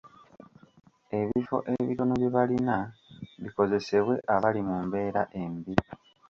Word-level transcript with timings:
Ebifo 1.19 1.57
ebitono 1.77 2.13
bye 2.21 2.29
balina 2.35 2.77
bikozesebwe 3.41 4.15
abali 4.35 4.61
mu 4.67 4.77
mbeera 4.85 5.21
embi 5.41 5.73